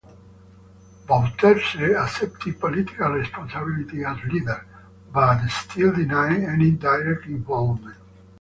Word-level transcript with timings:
Bouterse 1.05 1.95
accepted 2.03 2.59
political 2.59 3.09
responsibility 3.11 4.03
as 4.03 4.17
leader, 4.33 4.65
but 5.13 5.45
still 5.47 5.93
denied 5.93 6.41
any 6.41 6.71
direct 6.71 7.25
involvement. 7.27 7.97